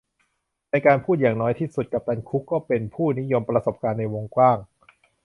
[0.71, 4.57] ในการพูดอย่างน้อยที่สุดกัปตันคุกก็เป็นผู้นิยมประสบการณ์ในวงกว้าง